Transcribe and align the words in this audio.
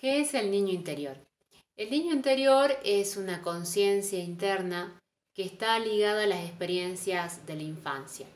¿Qué 0.00 0.22
es 0.22 0.32
el 0.32 0.50
niño 0.50 0.72
interior? 0.72 1.18
El 1.76 1.90
niño 1.90 2.14
interior 2.14 2.74
es 2.84 3.18
una 3.18 3.42
conciencia 3.42 4.18
interna 4.18 4.98
que 5.34 5.42
está 5.42 5.78
ligada 5.78 6.22
a 6.22 6.26
las 6.26 6.42
experiencias 6.42 7.44
de 7.44 7.56
la 7.56 7.64
infancia. 7.64 8.26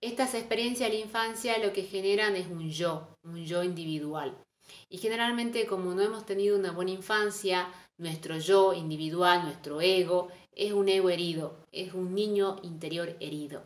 Estas 0.00 0.32
experiencias 0.32 0.90
de 0.90 0.96
la 0.96 1.04
infancia 1.04 1.58
lo 1.58 1.74
que 1.74 1.82
generan 1.82 2.34
es 2.34 2.46
un 2.46 2.70
yo, 2.70 3.08
un 3.24 3.44
yo 3.44 3.62
individual. 3.62 4.42
Y 4.88 4.96
generalmente 4.96 5.66
como 5.66 5.92
no 5.92 6.00
hemos 6.00 6.24
tenido 6.24 6.58
una 6.58 6.72
buena 6.72 6.92
infancia, 6.92 7.70
nuestro 7.98 8.38
yo 8.38 8.72
individual, 8.72 9.42
nuestro 9.42 9.82
ego, 9.82 10.28
es 10.52 10.72
un 10.72 10.88
ego 10.88 11.10
herido, 11.10 11.58
es 11.72 11.92
un 11.92 12.14
niño 12.14 12.56
interior 12.62 13.18
herido. 13.20 13.64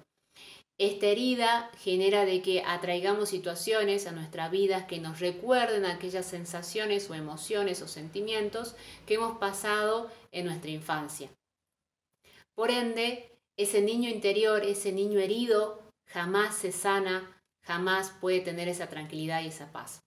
Esta 0.80 1.08
herida 1.08 1.70
genera 1.76 2.24
de 2.24 2.40
que 2.40 2.62
atraigamos 2.66 3.28
situaciones 3.28 4.06
a 4.06 4.12
nuestra 4.12 4.48
vida 4.48 4.86
que 4.86 4.98
nos 4.98 5.20
recuerden 5.20 5.84
aquellas 5.84 6.24
sensaciones 6.24 7.10
o 7.10 7.14
emociones 7.14 7.82
o 7.82 7.86
sentimientos 7.86 8.74
que 9.04 9.16
hemos 9.16 9.36
pasado 9.36 10.10
en 10.32 10.46
nuestra 10.46 10.70
infancia. 10.70 11.28
Por 12.54 12.70
ende, 12.70 13.30
ese 13.58 13.82
niño 13.82 14.08
interior, 14.08 14.64
ese 14.64 14.90
niño 14.90 15.20
herido, 15.20 15.82
jamás 16.06 16.54
se 16.54 16.72
sana, 16.72 17.42
jamás 17.62 18.14
puede 18.18 18.40
tener 18.40 18.66
esa 18.66 18.88
tranquilidad 18.88 19.42
y 19.42 19.48
esa 19.48 19.70
paz. 19.72 20.00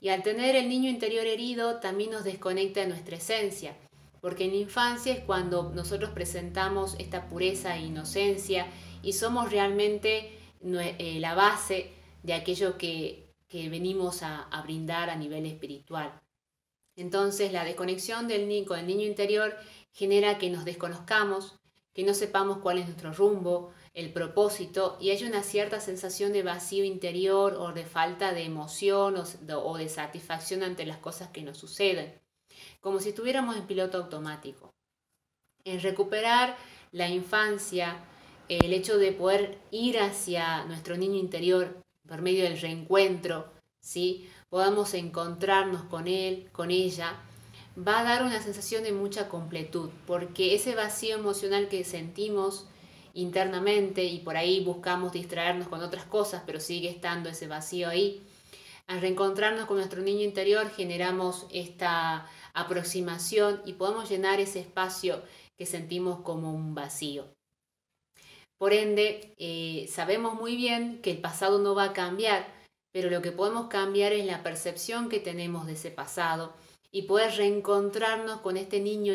Y 0.00 0.10
al 0.10 0.22
tener 0.22 0.54
el 0.54 0.68
niño 0.68 0.88
interior 0.88 1.26
herido, 1.26 1.80
también 1.80 2.12
nos 2.12 2.22
desconecta 2.22 2.82
de 2.82 2.86
nuestra 2.86 3.16
esencia, 3.16 3.76
porque 4.20 4.44
en 4.44 4.52
la 4.52 4.58
infancia 4.58 5.12
es 5.12 5.24
cuando 5.24 5.72
nosotros 5.74 6.10
presentamos 6.10 6.94
esta 7.00 7.26
pureza 7.26 7.76
e 7.76 7.86
inocencia 7.86 8.68
y 9.04 9.12
somos 9.12 9.50
realmente 9.50 10.38
eh, 10.62 11.18
la 11.20 11.34
base 11.34 11.92
de 12.22 12.34
aquello 12.34 12.78
que, 12.78 13.22
venimos 13.52 14.24
a, 14.24 14.48
brindar 14.64 15.10
a 15.10 15.14
nivel 15.14 15.46
espiritual. 15.46 16.20
Entonces 16.96 17.52
la 17.52 17.64
desconexión 17.64 18.26
del 18.26 18.48
niño 18.48 18.66
con 18.66 18.80
el 18.80 18.86
niño 18.88 19.06
interior 19.06 19.54
genera 19.92 20.38
que 20.38 20.50
nos 20.50 20.64
desconozcamos, 20.64 21.60
que 21.92 22.02
no 22.02 22.14
sepamos 22.14 22.58
cuál 22.58 22.78
es 22.78 22.86
nuestro 22.86 23.12
rumbo, 23.12 23.72
el 23.92 24.12
propósito 24.12 24.98
y 25.00 25.10
hay 25.10 25.22
una 25.22 25.44
cierta 25.44 25.78
sensación 25.78 26.32
de 26.32 26.42
vacío 26.42 26.82
interior 26.82 27.54
o 27.54 27.72
de 27.72 27.84
falta 27.84 28.32
de 28.32 28.42
emoción 28.42 29.14
o 29.16 29.76
de 29.76 29.88
satisfacción 29.88 30.64
ante 30.64 30.84
las 30.84 30.98
cosas 30.98 31.28
que 31.28 31.42
nos 31.42 31.56
suceden, 31.56 32.20
como 32.80 32.98
si 32.98 33.10
estuviéramos 33.10 33.56
en 33.56 33.68
piloto 33.68 33.98
automático. 33.98 34.74
En 35.62 35.80
recuperar 35.80 36.56
la 36.90 37.08
infancia, 37.08 38.04
el 38.48 38.72
hecho 38.72 38.98
de 38.98 39.12
poder 39.12 39.58
ir 39.70 39.98
hacia 39.98 40.64
nuestro 40.64 40.96
niño 40.96 41.18
interior 41.18 41.76
por 42.06 42.22
medio 42.22 42.44
del 42.44 42.60
reencuentro, 42.60 43.50
¿sí? 43.80 44.28
podamos 44.50 44.94
encontrarnos 44.94 45.82
con 45.84 46.06
él, 46.06 46.48
con 46.52 46.70
ella, 46.70 47.16
va 47.76 48.00
a 48.00 48.04
dar 48.04 48.22
una 48.22 48.40
sensación 48.40 48.84
de 48.84 48.92
mucha 48.92 49.28
completud, 49.28 49.90
porque 50.06 50.54
ese 50.54 50.74
vacío 50.74 51.16
emocional 51.16 51.68
que 51.68 51.82
sentimos 51.82 52.66
internamente 53.14 54.04
y 54.04 54.20
por 54.20 54.36
ahí 54.36 54.62
buscamos 54.62 55.12
distraernos 55.12 55.68
con 55.68 55.82
otras 55.82 56.04
cosas, 56.04 56.42
pero 56.46 56.60
sigue 56.60 56.88
estando 56.88 57.28
ese 57.28 57.48
vacío 57.48 57.88
ahí, 57.88 58.22
al 58.86 59.00
reencontrarnos 59.00 59.64
con 59.66 59.78
nuestro 59.78 60.02
niño 60.02 60.22
interior 60.22 60.70
generamos 60.70 61.46
esta 61.50 62.28
aproximación 62.52 63.62
y 63.64 63.72
podemos 63.72 64.10
llenar 64.10 64.40
ese 64.40 64.60
espacio 64.60 65.22
que 65.56 65.64
sentimos 65.64 66.20
como 66.20 66.52
un 66.52 66.74
vacío. 66.74 67.34
Por 68.64 68.72
ende, 68.72 69.34
eh, 69.36 69.86
sabemos 69.90 70.40
muy 70.40 70.56
bien 70.56 71.02
que 71.02 71.10
el 71.10 71.20
pasado 71.20 71.58
no 71.58 71.74
va 71.74 71.84
a 71.84 71.92
cambiar, 71.92 72.48
pero 72.92 73.10
lo 73.10 73.20
que 73.20 73.30
podemos 73.30 73.66
cambiar 73.66 74.14
es 74.14 74.24
la 74.24 74.42
percepción 74.42 75.10
que 75.10 75.20
tenemos 75.20 75.66
de 75.66 75.74
ese 75.74 75.90
pasado 75.90 76.54
y 76.90 77.02
poder 77.02 77.36
reencontrarnos 77.36 78.40
con 78.40 78.56
este 78.56 78.80
niño, 78.80 79.12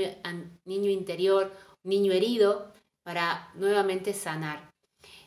niño 0.65 0.91
interior, 0.91 1.51
niño 1.83 2.11
herido, 2.11 2.71
para 3.03 3.51
nuevamente 3.55 4.13
sanar. 4.13 4.69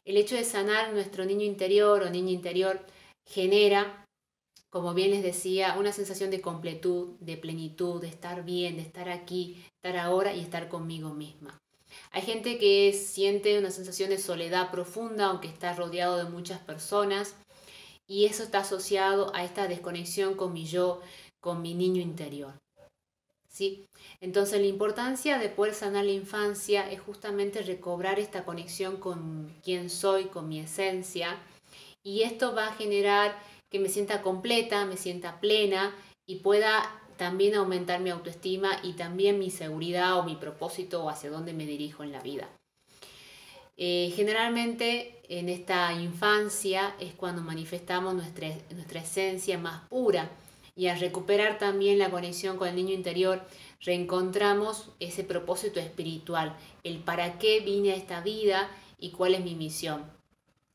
El 0.04 0.16
hecho 0.16 0.36
de 0.36 0.44
sanar 0.44 0.92
nuestro 0.92 1.24
niño 1.24 1.44
interior 1.44 2.04
o 2.04 2.08
niña 2.08 2.30
interior 2.30 2.78
genera, 3.26 4.06
como 4.70 4.94
bien 4.94 5.10
les 5.10 5.24
decía, 5.24 5.74
una 5.76 5.90
sensación 5.90 6.30
de 6.30 6.40
completud, 6.40 7.16
de 7.18 7.38
plenitud, 7.38 8.00
de 8.00 8.06
estar 8.06 8.44
bien, 8.44 8.76
de 8.76 8.82
estar 8.82 9.08
aquí, 9.08 9.64
estar 9.82 9.98
ahora 9.98 10.32
y 10.32 10.38
estar 10.38 10.68
conmigo 10.68 11.12
misma. 11.12 11.61
Hay 12.10 12.22
gente 12.22 12.58
que 12.58 12.92
siente 12.92 13.58
una 13.58 13.70
sensación 13.70 14.10
de 14.10 14.18
soledad 14.18 14.70
profunda, 14.70 15.26
aunque 15.26 15.48
está 15.48 15.74
rodeado 15.74 16.16
de 16.16 16.24
muchas 16.24 16.60
personas, 16.60 17.34
y 18.06 18.26
eso 18.26 18.42
está 18.42 18.58
asociado 18.58 19.34
a 19.34 19.44
esta 19.44 19.68
desconexión 19.68 20.34
con 20.34 20.52
mi 20.52 20.66
yo, 20.66 21.00
con 21.40 21.62
mi 21.62 21.74
niño 21.74 22.02
interior. 22.02 22.54
¿Sí? 23.48 23.84
Entonces 24.20 24.60
la 24.60 24.66
importancia 24.66 25.38
de 25.38 25.50
poder 25.50 25.74
sanar 25.74 26.06
la 26.06 26.12
infancia 26.12 26.90
es 26.90 27.00
justamente 27.00 27.62
recobrar 27.62 28.18
esta 28.18 28.44
conexión 28.44 28.96
con 28.96 29.54
quién 29.62 29.90
soy, 29.90 30.24
con 30.26 30.48
mi 30.48 30.60
esencia, 30.60 31.38
y 32.02 32.22
esto 32.22 32.54
va 32.54 32.68
a 32.68 32.74
generar 32.74 33.38
que 33.70 33.78
me 33.78 33.88
sienta 33.88 34.22
completa, 34.22 34.84
me 34.84 34.96
sienta 34.96 35.40
plena 35.40 35.94
y 36.26 36.36
pueda 36.36 37.01
también 37.22 37.54
aumentar 37.54 38.00
mi 38.00 38.10
autoestima 38.10 38.80
y 38.82 38.94
también 38.94 39.38
mi 39.38 39.48
seguridad 39.48 40.18
o 40.18 40.24
mi 40.24 40.34
propósito 40.34 41.04
o 41.04 41.08
hacia 41.08 41.30
dónde 41.30 41.52
me 41.52 41.66
dirijo 41.66 42.02
en 42.02 42.10
la 42.10 42.20
vida. 42.20 42.48
Eh, 43.76 44.12
generalmente 44.16 45.20
en 45.28 45.48
esta 45.48 45.92
infancia 45.92 46.96
es 46.98 47.14
cuando 47.14 47.40
manifestamos 47.40 48.12
nuestra, 48.14 48.48
nuestra 48.70 49.02
esencia 49.02 49.56
más 49.56 49.88
pura 49.88 50.30
y 50.74 50.88
al 50.88 50.98
recuperar 50.98 51.58
también 51.58 52.00
la 52.00 52.10
conexión 52.10 52.56
con 52.56 52.66
el 52.66 52.74
niño 52.74 52.92
interior 52.92 53.40
reencontramos 53.80 54.88
ese 54.98 55.22
propósito 55.22 55.78
espiritual, 55.78 56.56
el 56.82 56.98
para 56.98 57.38
qué 57.38 57.60
vine 57.60 57.92
a 57.92 57.96
esta 57.96 58.20
vida 58.20 58.68
y 58.98 59.10
cuál 59.10 59.36
es 59.36 59.44
mi 59.44 59.54
misión. 59.54 60.02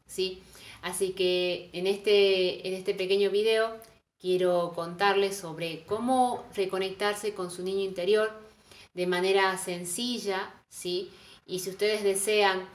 ¿Sí? 0.06 0.42
Así 0.82 1.12
que 1.12 1.70
en 1.74 1.88
este, 1.88 2.66
en 2.66 2.74
este 2.74 2.94
pequeño 2.94 3.32
video 3.32 3.76
quiero 4.20 4.74
contarles 4.76 5.38
sobre 5.38 5.86
cómo 5.86 6.46
reconectarse 6.56 7.34
con 7.34 7.52
su 7.52 7.64
niño 7.64 7.84
interior 7.84 8.32
de 8.94 9.08
manera 9.08 9.58
sencilla, 9.58 10.54
¿sí? 10.70 11.12
Y 11.46 11.60
si 11.60 11.70
ustedes 11.70 12.04
desean 12.04 12.68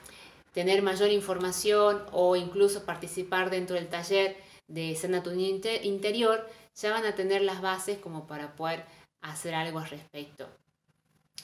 tener 0.52 0.82
mayor 0.82 1.10
información 1.10 2.02
o 2.12 2.36
incluso 2.36 2.84
participar 2.84 3.50
dentro 3.50 3.76
del 3.76 3.88
taller 3.88 4.36
de 4.69 4.94
Sana 4.94 5.22
tu 5.22 5.31
niño 5.32 5.60
interior, 5.82 6.48
ya 6.75 6.91
van 6.91 7.04
a 7.04 7.14
tener 7.14 7.42
las 7.42 7.60
bases 7.60 7.98
como 7.98 8.26
para 8.26 8.54
poder 8.54 8.84
hacer 9.20 9.54
algo 9.54 9.78
al 9.78 9.88
respecto. 9.88 10.48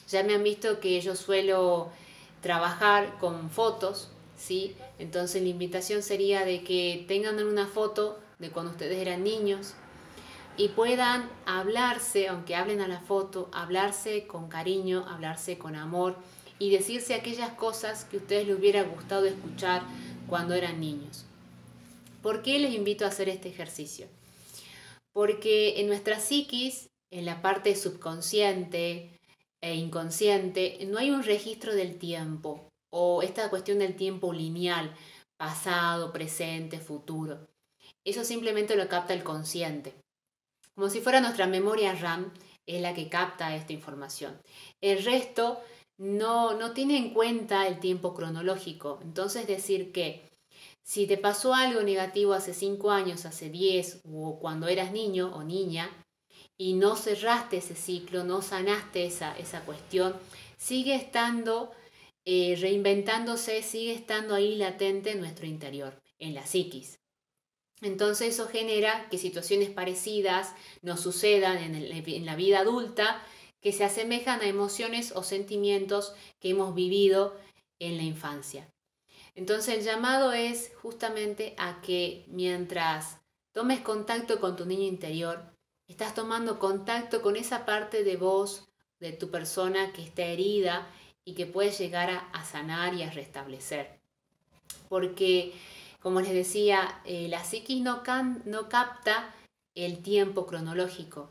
Ya 0.07 0.23
me 0.23 0.33
han 0.33 0.43
visto 0.43 0.79
que 0.79 0.99
yo 1.01 1.15
suelo 1.15 1.89
trabajar 2.41 3.17
con 3.19 3.49
fotos, 3.49 4.09
¿sí? 4.37 4.75
Entonces 4.97 5.41
la 5.41 5.49
invitación 5.49 6.01
sería 6.01 6.45
de 6.45 6.63
que 6.63 7.05
tengan 7.07 7.43
una 7.43 7.67
foto 7.67 8.19
de 8.39 8.49
cuando 8.49 8.71
ustedes 8.71 8.97
eran 8.97 9.23
niños, 9.23 9.73
y 10.59 10.67
puedan 10.67 11.31
hablarse, 11.45 12.27
aunque 12.27 12.53
hablen 12.53 12.81
a 12.81 12.87
la 12.89 12.99
foto, 12.99 13.47
hablarse 13.53 14.27
con 14.27 14.49
cariño, 14.49 15.05
hablarse 15.07 15.57
con 15.57 15.77
amor 15.77 16.17
y 16.59 16.69
decirse 16.69 17.13
aquellas 17.13 17.51
cosas 17.51 18.03
que 18.03 18.17
ustedes 18.17 18.45
les 18.45 18.57
hubiera 18.57 18.83
gustado 18.83 19.25
escuchar 19.25 19.83
cuando 20.27 20.53
eran 20.53 20.81
niños. 20.81 21.23
¿Por 22.21 22.41
qué 22.41 22.59
les 22.59 22.73
invito 22.73 23.05
a 23.05 23.07
hacer 23.07 23.29
este 23.29 23.47
ejercicio? 23.47 24.07
Porque 25.13 25.79
en 25.79 25.87
nuestra 25.87 26.19
psiquis, 26.19 26.89
en 27.09 27.23
la 27.23 27.41
parte 27.41 27.73
subconsciente 27.77 29.17
e 29.61 29.75
inconsciente, 29.75 30.85
no 30.87 30.97
hay 30.97 31.09
un 31.09 31.23
registro 31.23 31.73
del 31.73 31.97
tiempo 31.97 32.67
o 32.91 33.21
esta 33.21 33.49
cuestión 33.49 33.79
del 33.79 33.95
tiempo 33.95 34.33
lineal, 34.33 34.93
pasado, 35.37 36.11
presente, 36.11 36.81
futuro. 36.81 37.47
Eso 38.03 38.25
simplemente 38.25 38.75
lo 38.75 38.89
capta 38.89 39.13
el 39.13 39.23
consciente 39.23 39.93
como 40.79 40.89
si 40.89 41.01
fuera 41.01 41.19
nuestra 41.19 41.45
memoria 41.45 41.93
RAM, 41.93 42.31
es 42.65 42.81
la 42.81 42.93
que 42.93 43.09
capta 43.09 43.53
esta 43.53 43.73
información. 43.73 44.39
El 44.79 45.03
resto 45.03 45.59
no, 45.97 46.53
no 46.53 46.71
tiene 46.71 46.95
en 46.95 47.13
cuenta 47.13 47.67
el 47.67 47.81
tiempo 47.81 48.13
cronológico. 48.13 48.97
Entonces 49.01 49.45
decir 49.45 49.91
que 49.91 50.23
si 50.81 51.05
te 51.05 51.17
pasó 51.17 51.53
algo 51.53 51.81
negativo 51.81 52.31
hace 52.31 52.53
5 52.53 52.91
años, 52.91 53.25
hace 53.25 53.49
10 53.49 54.03
o 54.09 54.39
cuando 54.39 54.69
eras 54.69 54.93
niño 54.93 55.35
o 55.35 55.43
niña 55.43 55.89
y 56.57 56.75
no 56.75 56.95
cerraste 56.95 57.57
ese 57.57 57.75
ciclo, 57.75 58.23
no 58.23 58.41
sanaste 58.41 59.05
esa, 59.05 59.37
esa 59.37 59.65
cuestión, 59.65 60.15
sigue 60.57 60.95
estando 60.95 61.71
eh, 62.23 62.57
reinventándose, 62.57 63.63
sigue 63.63 63.91
estando 63.91 64.33
ahí 64.33 64.55
latente 64.55 65.11
en 65.11 65.19
nuestro 65.19 65.45
interior, 65.45 66.01
en 66.19 66.35
la 66.35 66.45
psiquis. 66.45 66.98
Entonces 67.81 68.33
eso 68.33 68.47
genera 68.47 69.07
que 69.09 69.17
situaciones 69.17 69.69
parecidas 69.69 70.53
nos 70.81 70.99
sucedan 70.99 71.57
en, 71.57 72.25
la 72.25 72.35
vida 72.35 72.59
adulta 72.59 73.23
que 73.61 73.71
se 73.71 73.83
asemejan 73.83 74.41
a 74.41 74.47
emociones 74.47 75.13
o 75.15 75.23
sentimientos 75.23 76.13
que 76.39 76.49
hemos 76.49 76.75
vivido 76.75 77.35
en 77.79 77.97
la 77.97 78.03
infancia. 78.03 78.67
Entonces 79.35 79.77
el 79.77 79.83
llamado 79.83 80.33
es 80.33 80.71
justamente 80.81 81.55
a 81.57 81.81
que 81.81 82.25
mientras 82.27 83.17
tomes 83.53 83.79
contacto 83.79 84.39
con 84.39 84.55
tu 84.55 84.65
niño 84.65 84.83
interior, 84.83 85.53
estás 85.87 86.13
tomando 86.13 86.59
contacto 86.59 87.21
con 87.21 87.35
esa 87.35 87.65
parte 87.65 88.03
de 88.03 88.17
vos, 88.17 88.69
de 88.99 89.13
tu 89.13 89.31
persona 89.31 89.91
que 89.93 90.03
está 90.03 90.23
herida 90.23 90.87
y 91.25 91.33
que 91.33 91.45
puede 91.45 91.71
llegar 91.71 92.09
a, 92.31 92.45
sanar 92.45 92.93
y 92.93 93.03
a 93.03 93.11
restablecer. 93.11 93.99
Porque, 94.87 95.53
como 96.01 96.21
les 96.21 96.33
decía, 96.33 97.01
eh, 97.05 97.27
la 97.27 97.43
psiquis 97.43 97.81
no, 97.81 98.03
no 98.45 98.69
capta 98.69 99.33
el 99.75 100.01
tiempo 100.01 100.45
cronológico, 100.45 101.29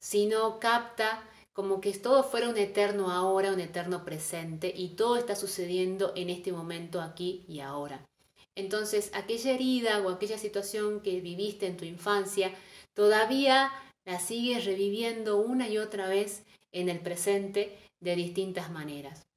sino 0.00 0.58
capta 0.58 1.22
como 1.52 1.80
que 1.80 1.92
todo 1.92 2.22
fuera 2.22 2.48
un 2.48 2.56
eterno 2.56 3.10
ahora, 3.10 3.52
un 3.52 3.60
eterno 3.60 4.04
presente 4.04 4.72
y 4.76 4.90
todo 4.90 5.16
está 5.16 5.34
sucediendo 5.34 6.12
en 6.14 6.30
este 6.30 6.52
momento 6.52 7.00
aquí 7.00 7.44
y 7.48 7.60
ahora. 7.60 8.06
Entonces, 8.54 9.10
aquella 9.14 9.52
herida 9.52 10.00
o 10.00 10.08
aquella 10.08 10.38
situación 10.38 11.00
que 11.00 11.20
viviste 11.20 11.66
en 11.66 11.76
tu 11.76 11.84
infancia, 11.84 12.52
todavía 12.94 13.72
la 14.04 14.20
sigues 14.20 14.64
reviviendo 14.64 15.36
una 15.36 15.68
y 15.68 15.78
otra 15.78 16.08
vez 16.08 16.44
en 16.72 16.88
el 16.88 17.00
presente 17.00 17.78
de 18.00 18.16
distintas 18.16 18.70
maneras. 18.70 19.27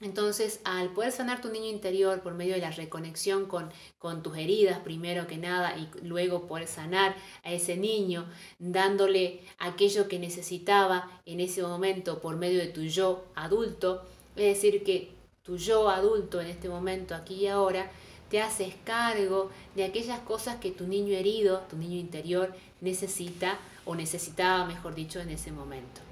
Entonces, 0.00 0.60
al 0.62 0.90
poder 0.90 1.10
sanar 1.10 1.40
tu 1.40 1.48
niño 1.48 1.66
interior 1.66 2.20
por 2.20 2.34
medio 2.34 2.54
de 2.54 2.60
la 2.60 2.70
reconexión 2.70 3.46
con, 3.46 3.70
con, 3.98 4.22
tus 4.22 4.36
heridas, 4.36 4.78
primero 4.78 5.26
que 5.26 5.38
nada, 5.38 5.76
y 5.76 5.88
luego 6.06 6.46
poder 6.46 6.68
sanar 6.68 7.16
a 7.42 7.52
ese 7.52 7.76
niño, 7.76 8.24
dándole 8.60 9.40
aquello 9.58 10.06
que 10.06 10.20
necesitaba 10.20 11.10
en 11.26 11.40
ese 11.40 11.62
momento 11.62 12.20
por 12.20 12.36
medio 12.36 12.60
de 12.60 12.68
tu 12.68 12.82
yo 12.82 13.24
adulto, 13.34 14.04
es 14.36 14.54
decir, 14.54 14.84
que 14.84 15.10
tu 15.42 15.56
yo 15.56 15.88
adulto 15.88 16.40
en 16.40 16.46
este 16.46 16.68
momento, 16.68 17.16
aquí 17.16 17.34
y 17.34 17.46
ahora, 17.48 17.90
te 18.30 18.40
haces 18.40 18.74
cargo 18.84 19.50
de 19.74 19.84
aquellas 19.84 20.20
cosas 20.20 20.56
que 20.56 20.70
tu 20.70 20.86
niño 20.86 21.14
herido, 21.16 21.62
tu 21.70 21.76
niño 21.76 21.98
interior, 21.98 22.54
necesita 22.80 23.58
o 23.84 23.96
necesitaba, 23.96 24.64
mejor 24.66 24.94
dicho, 24.94 25.18
en 25.18 25.30
ese 25.30 25.50
momento. 25.50 26.02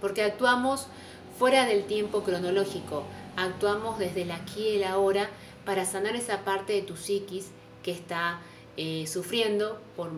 Porque 0.00 0.22
actuamos 0.22 0.86
fuera 1.38 1.66
del 1.66 1.84
tiempo 1.84 2.24
cronológico, 2.24 3.04
actuamos 3.36 3.98
desde 4.00 4.22
el 4.22 4.32
aquí 4.32 4.60
y 4.60 4.76
el 4.76 4.84
ahora 4.84 5.30
para 5.64 5.84
sanar 5.84 6.16
esa 6.16 6.44
parte 6.44 6.72
de 6.72 6.82
tu 6.82 6.96
psiquis 6.96 7.50
que 7.84 7.92
está 7.92 8.40
eh, 8.76 9.06
sufriendo 9.06 9.80
por, 9.96 10.10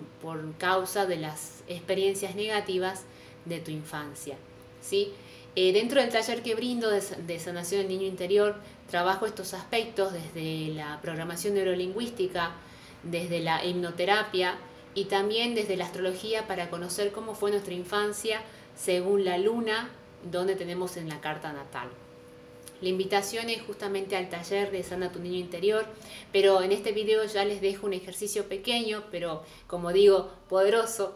causa 0.56 1.04
de 1.04 1.16
las 1.16 1.62
experiencias 1.68 2.34
negativas 2.34 3.02
de 3.44 3.58
tu 3.58 3.70
infancia. 3.70 4.36
¿sí? 4.80 5.12
Eh, 5.56 5.74
dentro 5.74 6.00
del 6.00 6.10
taller 6.10 6.42
que 6.42 6.54
brindo 6.54 6.88
de, 6.88 7.00
de, 7.00 7.38
sanación 7.38 7.82
del 7.82 7.88
niño 7.88 8.06
interior, 8.06 8.56
trabajo 8.90 9.26
estos 9.26 9.52
aspectos 9.52 10.14
desde 10.14 10.68
la 10.74 11.00
programación 11.02 11.52
neurolingüística, 11.52 12.52
desde 13.02 13.40
la 13.40 13.62
hipnoterapia 13.64 14.56
y 14.94 15.04
también 15.04 15.54
desde 15.54 15.76
la 15.76 15.84
astrología 15.84 16.46
para 16.46 16.70
conocer 16.70 17.12
cómo 17.12 17.34
fue 17.34 17.50
nuestra 17.50 17.74
infancia 17.74 18.40
según 18.74 19.24
la 19.24 19.36
luna 19.36 19.90
donde 20.24 20.56
tenemos 20.56 20.96
en 20.96 21.08
la 21.08 21.20
carta 21.20 21.52
natal. 21.52 21.88
La 22.80 22.88
invitación 22.88 23.50
es 23.50 23.60
justamente 23.62 24.16
al 24.16 24.30
taller 24.30 24.70
de 24.70 24.82
Sana 24.82 25.12
tu 25.12 25.18
Niño 25.18 25.38
Interior, 25.38 25.84
pero 26.32 26.62
en 26.62 26.72
este 26.72 26.92
video 26.92 27.24
ya 27.24 27.44
les 27.44 27.60
dejo 27.60 27.86
un 27.86 27.92
ejercicio 27.92 28.48
pequeño, 28.48 29.04
pero 29.10 29.42
como 29.66 29.92
digo, 29.92 30.30
poderoso, 30.48 31.14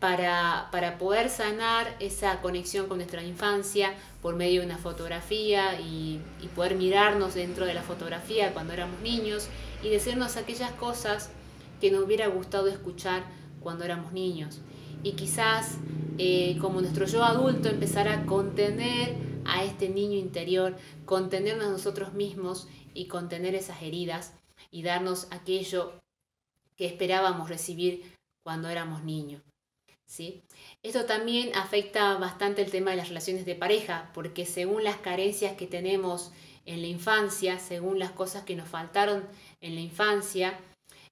para, 0.00 0.68
para 0.72 0.98
poder 0.98 1.30
sanar 1.30 1.96
esa 2.00 2.40
conexión 2.40 2.88
con 2.88 2.98
nuestra 2.98 3.22
infancia 3.22 3.94
por 4.20 4.34
medio 4.34 4.60
de 4.60 4.66
una 4.66 4.76
fotografía 4.76 5.80
y, 5.80 6.20
y 6.40 6.48
poder 6.48 6.74
mirarnos 6.74 7.34
dentro 7.34 7.66
de 7.66 7.72
la 7.72 7.82
fotografía 7.82 8.52
cuando 8.52 8.72
éramos 8.72 9.00
niños 9.00 9.46
y 9.80 9.90
decirnos 9.90 10.36
aquellas 10.36 10.72
cosas 10.72 11.30
que 11.80 11.92
nos 11.92 12.02
hubiera 12.02 12.26
gustado 12.26 12.66
escuchar 12.66 13.22
cuando 13.60 13.84
éramos 13.84 14.12
niños. 14.12 14.58
Y 15.04 15.12
quizás 15.12 15.78
eh, 16.18 16.56
como 16.60 16.80
nuestro 16.80 17.06
yo 17.06 17.24
adulto, 17.24 17.68
empezar 17.68 18.08
a 18.08 18.26
contener 18.26 19.14
a 19.44 19.64
este 19.64 19.88
niño 19.88 20.18
interior, 20.18 20.76
contenernos 21.04 21.70
nosotros 21.70 22.12
mismos 22.12 22.68
y 22.94 23.06
contener 23.06 23.54
esas 23.54 23.82
heridas 23.82 24.34
y 24.70 24.82
darnos 24.82 25.28
aquello 25.30 25.92
que 26.76 26.86
esperábamos 26.86 27.48
recibir 27.48 28.02
cuando 28.42 28.68
éramos 28.68 29.04
niños. 29.04 29.42
¿sí? 30.06 30.42
Esto 30.82 31.06
también 31.06 31.54
afecta 31.54 32.14
bastante 32.18 32.62
el 32.62 32.70
tema 32.70 32.90
de 32.90 32.98
las 32.98 33.08
relaciones 33.08 33.46
de 33.46 33.54
pareja, 33.54 34.10
porque 34.14 34.46
según 34.46 34.84
las 34.84 34.96
carencias 34.96 35.56
que 35.56 35.66
tenemos 35.66 36.32
en 36.66 36.80
la 36.80 36.88
infancia, 36.88 37.58
según 37.58 37.98
las 37.98 38.12
cosas 38.12 38.44
que 38.44 38.54
nos 38.54 38.68
faltaron 38.68 39.26
en 39.60 39.74
la 39.74 39.80
infancia, 39.80 40.58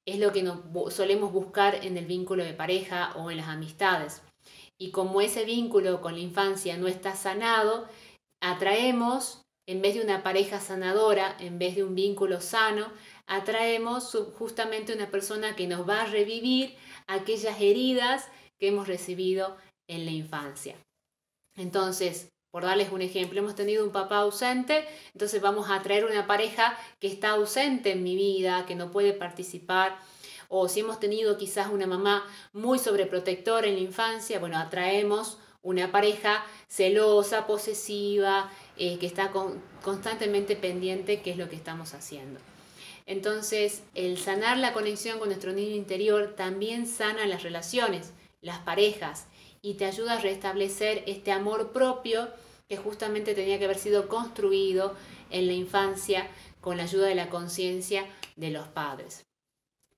es 0.07 0.19
lo 0.19 0.33
que 0.33 0.47
solemos 0.91 1.33
buscar 1.33 1.85
en 1.85 1.97
el 1.97 2.07
vínculo 2.07 2.45
de 2.45 2.55
pareja 2.55 3.13
o 3.17 3.31
en 3.31 3.39
las 3.39 3.49
amistades. 3.49 4.23
Y 4.81 4.93
como 4.93 5.21
ese 5.21 5.45
vínculo 5.45 6.01
con 6.01 6.15
la 6.15 6.21
infancia 6.21 6.79
no 6.79 6.89
está 6.89 7.15
sanado, 7.15 7.87
atraemos, 8.41 9.43
en 9.69 9.83
vez 9.83 9.95
de 9.95 10.01
una 10.01 10.23
pareja 10.23 10.59
sanadora, 10.59 11.37
en 11.39 11.59
vez 11.59 11.77
de 11.77 11.85
un 11.85 11.95
vínculo 11.95 12.41
sano, 12.41 12.91
atraemos 13.27 14.17
justamente 14.39 14.95
una 14.95 15.11
persona 15.11 15.55
que 15.55 15.67
nos 15.67 15.87
va 15.87 16.01
a 16.01 16.07
revivir 16.07 16.77
aquellas 17.07 17.61
heridas 17.61 18.27
que 18.59 18.69
hemos 18.69 18.89
recibido 18.89 19.59
en 19.87 20.07
la 20.07 20.13
infancia. 20.13 20.77
Entonces, 21.57 22.31
por 22.51 22.63
darles 22.63 22.91
un 22.91 23.03
ejemplo, 23.03 23.39
hemos 23.39 23.55
tenido 23.55 23.85
un 23.85 23.93
papá 23.93 24.19
ausente, 24.19 24.87
entonces 25.13 25.43
vamos 25.43 25.69
a 25.69 25.83
traer 25.83 26.07
una 26.07 26.27
pareja 26.27 26.77
que 26.99 27.07
está 27.07 27.31
ausente 27.31 27.93
en 27.93 28.03
mi 28.03 28.17
vida, 28.17 28.65
que 28.67 28.75
no 28.75 28.91
puede 28.91 29.13
participar 29.13 29.99
o 30.53 30.69
si 30.69 30.81
hemos 30.81 30.99
tenido 30.99 31.39
quizás 31.39 31.71
una 31.71 31.87
mamá 31.87 32.27
muy 32.53 32.81
sobreprotectora 32.81 33.69
en 33.69 33.75
la 33.75 33.81
infancia, 33.81 34.41
bueno, 34.41 34.59
atraemos 34.59 35.39
una 35.63 35.93
pareja 35.93 36.45
celosa, 36.67 37.47
posesiva, 37.47 38.51
eh, 38.77 38.99
que 38.99 39.07
está 39.07 39.31
constantemente 39.83 40.57
pendiente 40.57 41.23
qué 41.23 41.31
es 41.31 41.37
lo 41.37 41.49
que 41.49 41.55
estamos 41.55 41.95
haciendo. 41.95 42.41
Entonces, 43.07 43.85
el 43.95 44.19
sanar 44.19 44.59
la 44.59 44.73
conexión 44.73 45.21
con 45.21 45.29
nuestro 45.29 45.53
niño 45.53 45.77
interior 45.77 46.35
también 46.37 46.89
sana 46.89 47.27
las 47.27 47.45
relaciones, 47.45 48.13
las 48.41 48.59
parejas, 48.59 49.27
y 49.63 49.75
te 49.75 49.85
ayuda 49.85 50.15
a 50.15 50.21
restablecer 50.21 51.05
este 51.07 51.31
amor 51.31 51.71
propio 51.71 52.29
que 52.69 52.77
justamente 52.77 53.35
tenía 53.35 53.61
que 53.61 53.67
haber 53.67 53.79
sido 53.79 54.09
construido 54.09 54.97
en 55.31 55.47
la 55.47 55.53
infancia 55.53 56.27
con 56.61 56.77
la 56.77 56.85
ayuda 56.85 57.07
de 57.07 57.15
la 57.15 57.31
conciencia 57.31 58.05
de 58.35 58.51
los 58.51 58.67
padres. 58.67 59.30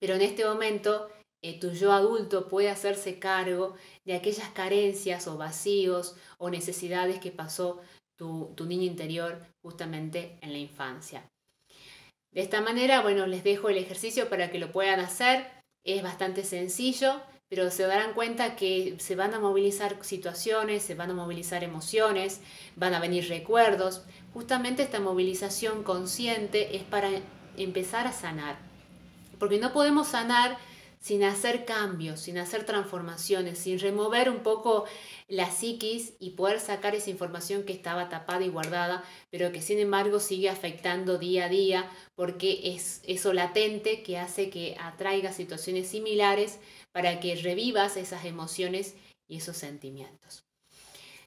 Pero 0.02 0.16
en 0.16 0.22
este 0.22 0.44
momento 0.44 1.08
eh, 1.44 1.60
tu 1.60 1.70
yo 1.70 1.92
adulto 1.92 2.48
puede 2.48 2.70
hacerse 2.70 3.20
cargo 3.20 3.76
de 4.04 4.16
aquellas 4.16 4.48
carencias 4.48 5.28
o 5.28 5.36
vacíos 5.36 6.16
o 6.38 6.50
necesidades 6.50 7.20
que 7.20 7.30
pasó 7.30 7.80
tu, 8.18 8.52
tu 8.56 8.66
niño 8.66 8.82
interior 8.82 9.38
justamente 9.62 10.38
en 10.40 10.50
la 10.50 10.58
infancia. 10.58 11.30
De 12.34 12.40
esta 12.40 12.60
manera, 12.60 13.00
bueno, 13.00 13.28
les 13.28 13.44
dejo 13.44 13.68
el 13.68 13.78
ejercicio 13.78 14.28
para 14.28 14.50
que 14.50 14.58
lo 14.58 14.72
puedan 14.72 14.98
hacer. 14.98 15.46
Es 15.86 16.02
bastante 16.02 16.42
sencillo, 16.42 17.22
pero 17.48 17.70
se 17.70 17.84
darán 17.84 18.12
cuenta 18.14 18.56
que 18.56 18.96
se 18.98 19.14
van 19.14 19.34
a 19.34 19.38
movilizar 19.38 20.04
situaciones, 20.04 20.82
se 20.82 20.96
van 20.96 21.10
a 21.10 21.14
movilizar 21.14 21.62
emociones, 21.62 22.40
van 22.74 22.94
a 22.94 23.00
venir 23.00 23.28
recuerdos. 23.28 24.02
Justamente 24.34 24.82
esta 24.82 24.98
movilización 24.98 25.84
consciente 25.84 26.74
es 26.74 26.82
para 26.82 27.08
empezar 27.56 28.08
a 28.08 28.12
sanar 28.12 28.71
porque 29.42 29.58
no 29.58 29.72
podemos 29.72 30.06
sanar 30.06 30.56
sin 31.00 31.24
hacer 31.24 31.64
cambios, 31.64 32.20
sin 32.20 32.38
hacer 32.38 32.64
transformaciones, 32.64 33.58
sin 33.58 33.80
remover 33.80 34.30
un 34.30 34.44
poco 34.44 34.84
la 35.26 35.50
psiquis 35.50 36.12
y 36.20 36.36
poder 36.36 36.60
sacar 36.60 36.94
esa 36.94 37.10
información 37.10 37.64
que 37.64 37.72
estaba 37.72 38.08
tapada 38.08 38.44
y 38.44 38.50
guardada, 38.50 39.02
pero 39.30 39.50
que 39.50 39.60
sin 39.60 39.80
embargo 39.80 40.20
sigue 40.20 40.48
afectando 40.48 41.18
día 41.18 41.46
a 41.46 41.48
día 41.48 41.90
porque 42.14 42.72
es 42.76 43.00
eso 43.02 43.32
latente 43.32 44.04
que 44.04 44.16
hace 44.16 44.48
que 44.48 44.76
atraiga 44.78 45.32
situaciones 45.32 45.88
similares 45.88 46.60
para 46.92 47.18
que 47.18 47.34
revivas 47.34 47.96
esas 47.96 48.24
emociones 48.24 48.94
y 49.26 49.38
esos 49.38 49.56
sentimientos. 49.56 50.44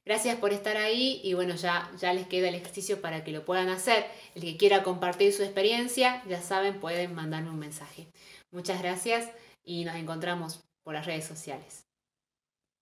Gracias 0.06 0.38
por 0.38 0.54
estar 0.54 0.78
ahí 0.78 1.20
y 1.24 1.34
bueno, 1.34 1.56
ya, 1.56 1.92
ya 2.00 2.14
les 2.14 2.28
queda 2.28 2.50
el 2.50 2.56
ejercicio 2.56 3.02
para 3.02 3.24
que 3.24 3.32
lo 3.32 3.44
puedan 3.44 3.70
hacer. 3.70 4.06
El 4.36 4.44
que 4.44 4.56
quiera 4.56 4.84
compartir 4.84 5.34
su 5.34 5.42
experiencia, 5.42 6.24
ya 6.28 6.42
saben, 6.42 6.80
pueden 6.80 7.16
mandarme 7.16 7.50
un 7.50 7.58
mensaje. 7.58 8.08
Muchas 8.52 8.82
gracias 8.82 9.30
y 9.64 9.84
nos 9.84 9.96
encontramos 9.96 10.64
por 10.84 10.94
las 10.94 11.08
redes 11.08 11.26
sociales. 11.26 11.85